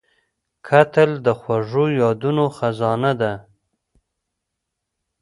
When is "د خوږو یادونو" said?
1.25-2.45